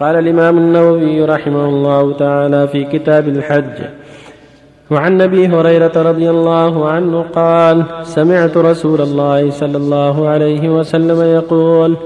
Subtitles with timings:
[0.00, 3.84] قال الإمام النووي رحمه الله تعالى في كتاب الحج.
[4.90, 11.96] وعن أبي هريرة رضي الله عنه قال سمعت رسول الله صلى الله عليه وسلم يقول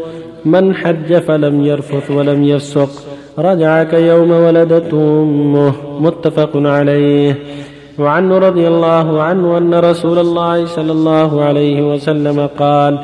[0.45, 2.89] من حج فلم يرفث ولم يفسق
[3.39, 5.73] رجع كيوم ولدته أمه.
[6.01, 7.39] متفق عليه.
[7.99, 12.99] وعنه رضي الله عنه أن رسول الله صلى الله عليه وسلم قال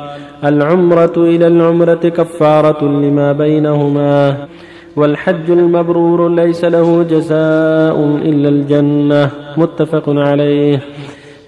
[0.45, 4.47] العمرة إلى العمرة كفارة لما بينهما.
[4.95, 10.79] والحج المبرور ليس له جزاء إلا الجنة متفق عليه.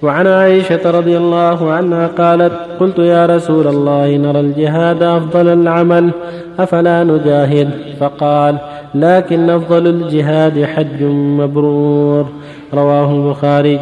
[0.01, 6.11] وعن عائشة رضي الله عنها قالت قلت يا رسول الله نرى الجهاد أفضل العمل
[6.59, 7.69] أفلا نجاهد؟
[7.99, 8.57] فقال
[8.95, 11.03] لكن أفضل الجهاد حج
[11.39, 12.25] مبرور.
[12.73, 13.79] رواه البخاري.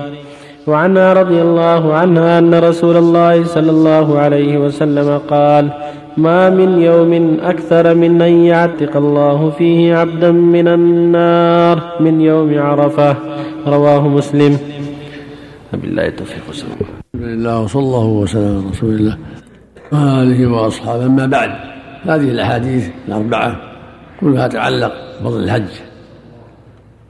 [0.67, 5.69] وعنها رضي الله عنها أن رسول الله صلى الله عليه وسلم قال
[6.17, 13.15] ما من يوم أكثر من أن يعتق الله فيه عبدا من النار من يوم عرفة.
[13.67, 14.57] رواه مسلم.
[15.73, 16.71] بالله التوفيق والسلام.
[17.15, 19.17] الحمد لله وصلى الله وسلم على رسول الله
[19.91, 21.05] وآله وأصحابه.
[21.05, 21.51] أما بعد
[22.03, 23.55] هذه الأحاديث الأربعة
[24.19, 25.71] كلها تتعلق بفضل الحج.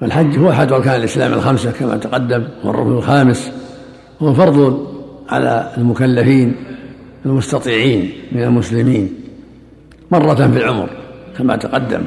[0.01, 3.51] والحج هو أحد أركان الإسلام الخمسة كما تقدم والركن الخامس.
[4.21, 4.87] هو فرض
[5.29, 6.55] على المكلفين
[7.25, 9.13] المستطيعين من المسلمين
[10.11, 10.89] مرة في العمر
[11.37, 12.03] كما تقدم.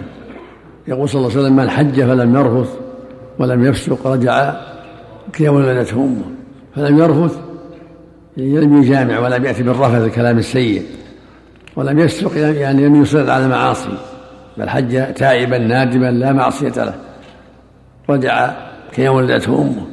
[0.88, 2.70] يقول صلى الله عليه وسلم من حج فلم يرفث
[3.39, 4.55] ولم يفسق رجع
[5.33, 6.24] كيوم ولدته أمه.
[6.77, 7.39] فلم يرفث
[8.36, 10.83] لم يجامع ولم يأتي بالرفث الكلام السيء.
[11.77, 13.98] ولم يفسق يعني لم يصر على معاصي.
[14.56, 16.94] بل حج تائبا نادما لا معصية له.
[18.11, 18.50] رجع
[18.92, 19.86] كيوم ولدته أمه.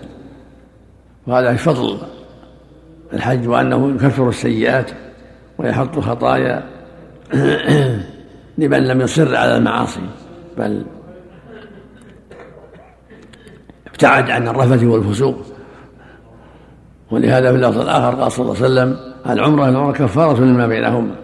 [1.27, 1.97] وهذا فضل
[3.13, 4.91] الحج وأنه يكفر السيئات.
[5.57, 6.63] ويحط خطايا
[8.57, 10.01] لمن لم يصر على المعاصي
[10.57, 10.85] بل
[13.87, 15.35] ابتعد عن الرفث والفسوق.
[17.11, 21.15] ولهذا في اللفظ الآخر قال صلى الله عليه وسلم العمرة العمرة كفارة لما بينهما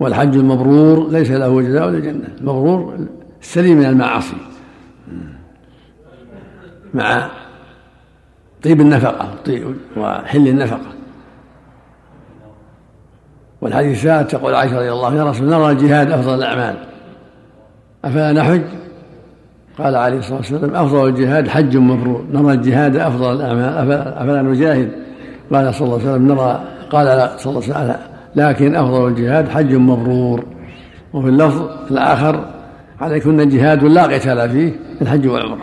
[0.00, 3.06] والحج المبرور ليس له جزاء إلا الجنة المبرور
[3.42, 4.36] السليم من المعاصي.
[6.94, 7.30] مع
[8.62, 9.34] طيب النفقة
[9.96, 11.01] وحل النفقة.
[13.62, 16.74] والحديث الثالث تقول عائشة رضي الله يا رسول نرى الجهاد أفضل الأعمال.
[18.04, 18.62] أفلا نحج؟
[19.78, 23.88] قال عليه الصلاة والسلام أفضل الجهاد حج مبرور نرى الجهاد أفضل الأعمال.
[24.16, 24.90] أفلا نجاهد؟
[25.52, 26.62] قال صلى الله عليه وسلم نرى.
[26.90, 27.96] قال صلى الله عليه وسلم
[28.36, 30.44] لكن أفضل الجهاد حج مبرور
[31.12, 32.44] وفي اللفظ الآخر
[33.00, 35.62] عليكن جهاد لا قتال فيه الحج والعمرة.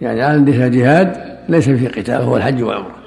[0.00, 1.16] يعني عندها جهاد
[1.48, 3.01] ليس فيه قتال هو الحج والعمرة.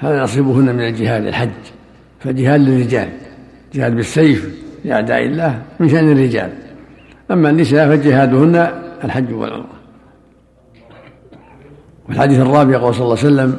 [0.00, 1.50] هذا نصيبهن من الجهاد الحج.
[2.20, 3.08] فجهاد للرجال
[3.74, 6.52] جهاد بالسيف لأعداء الله من شأن الرجال.
[7.30, 8.70] أما النساء فجهادهن
[9.04, 9.80] الحج والعمرة.
[12.08, 13.56] والحديث الرابع قول صلى الله عليه وسلم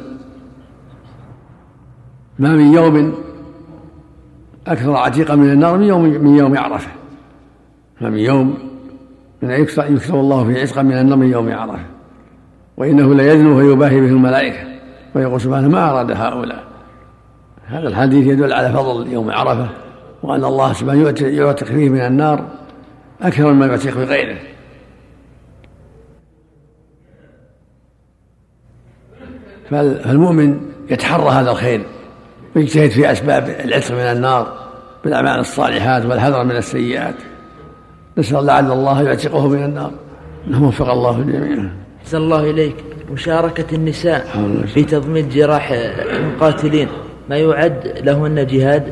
[2.38, 3.14] ما من يوم
[4.66, 6.90] أكثر عتيقا من النار من يوم من يوم عرفة.
[8.00, 8.58] ما من يوم
[9.42, 11.84] من يكثر الله فيه عتقا من النار من يوم عرفة.
[12.76, 14.71] وإنه ليزنو فيباهي به الملائكة.
[15.14, 16.64] ويقول سبحانه ما أراد هؤلاء.
[17.66, 19.68] هذا الحديث يدل على فضل يوم عرفة
[20.22, 22.48] وأن الله سبحانه يعتق فيه من النار
[23.22, 24.38] أكثر مما يعتق بغيره
[29.70, 31.86] فالمؤمن يتحرى هذا الخير
[32.56, 34.52] ويجتهد في أسباب العتق من النار
[35.04, 37.14] بالأعمال الصالحات والحذر من السيئات.
[38.18, 39.92] نسأل لعل الله يعتقه من النار.
[40.60, 41.70] وفق الله الجميع
[42.02, 42.76] أحسن الله إليك.
[43.12, 44.26] مشاركة النساء
[44.74, 46.88] في تضميد جراح المقاتلين
[47.30, 48.82] ما يعد لهن جهاد؟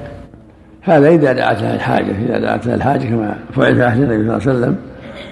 [0.82, 4.52] هذا إذا دعت لها الحاجة إذا دعت لها الحاجة كما فعل في عهد النبي صلى
[4.52, 4.76] الله عليه وسلم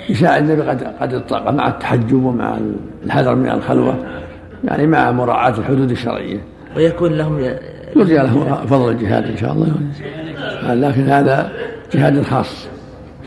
[0.09, 2.59] يساعد النبي قد قد الطاقة مع التحجب ومع
[3.06, 3.94] الحذر من الخلوة
[4.65, 6.41] يعني مع مراعاة الحدود الشرعية.
[6.77, 7.38] ويكون لهم
[7.97, 9.69] يرجى لهم فضل الجهاد إن شاء الله.
[10.75, 11.53] لكن هذا
[11.94, 12.69] جهاد خاص.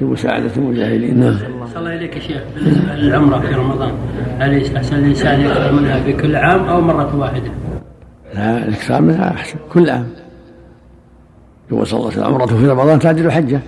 [0.03, 1.19] مساعدة المجاهدين.
[1.19, 1.37] نعم.
[1.77, 2.41] الله إليك يا شيخ
[2.93, 3.91] العمرة في رمضان
[4.39, 7.51] هل يستحسن الإنسان يكثر منها في كل عام أو مرة واحدة؟
[8.35, 10.07] لا الإكثار منها أحسن كل عام.
[11.71, 13.59] يقول صلى الله عليه وسلم عمرة في رمضان تعدل حجة.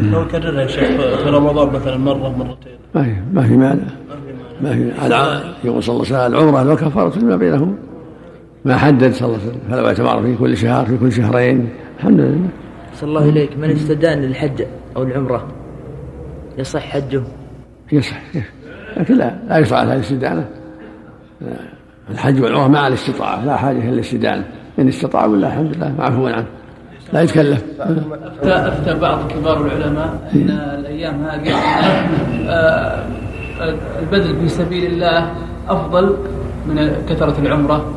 [0.00, 0.88] لو كررها يا شيخ
[1.22, 2.72] في رمضان مثلا مرة مرتين.
[2.94, 3.82] ما في ما في مانع.
[4.62, 7.76] ما في العام يقول صلى الله عليه وسلم العمرة لو كفارة لما بينهم.
[8.64, 11.68] ما حدد صلى الله عليه وسلم فلو اعتبر في كل شهر في كل شهرين.
[11.98, 12.48] الحمد لله.
[12.94, 14.62] صلى الله إليك من استدان للحج
[14.96, 15.46] أو العمرة؟
[16.60, 17.22] يصح حجه؟
[17.92, 18.20] يصح
[18.96, 20.48] لكن لا لا يصح على الاستدانة
[22.10, 24.44] الحج والعمرة مع الاستطاعة لا حاجة إلى الاستدانة
[24.78, 26.46] إن استطاعوا ولا الحمد لله معفو عنه.
[27.12, 31.54] لا يتكلف أفتى, أفتى بعض كبار العلماء أن الأيام هذه
[32.48, 33.04] آه،
[34.00, 35.32] البذل في سبيل الله
[35.68, 36.16] أفضل
[36.66, 37.94] من كثرة العمرة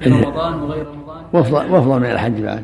[0.00, 0.24] في إيه.
[0.24, 1.22] رمضان وغير رمضان.
[1.32, 2.62] وأفضل وأفضل من الحج بعد.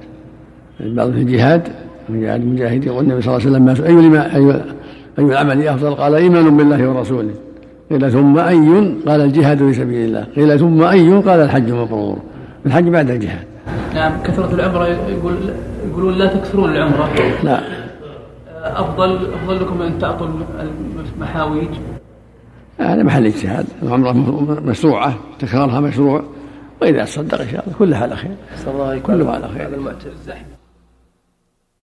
[0.81, 1.69] بعض في الجهاد
[2.09, 4.61] من جهاد المجاهدين يقول النبي صلى الله عليه وسلم اي لما اي
[5.19, 7.35] اي العمل افضل قال إيمان بالله ورسوله.
[7.91, 10.27] قيل ثم أي قال الجهاد في سبيل الله.
[10.37, 12.19] قيل ثم أي قال الحج مبرور
[12.67, 13.45] الحج بعد الجهاد.
[13.95, 15.35] نعم كثرة العمرة يقول
[15.91, 17.11] يقولون لا تكثرون العمرة.
[17.43, 17.61] لا.
[18.63, 20.27] أفضل أفضل لكم أن تعطوا
[21.17, 21.69] المحاويج.
[22.79, 23.67] هذا محل اجتهاد.
[23.83, 24.13] العمرة
[24.61, 26.23] مشروعة تكرارها مشروع.
[26.83, 28.37] وإذا تصدق إن شاء الله كلها على خير.
[29.07, 29.69] كلها على خير.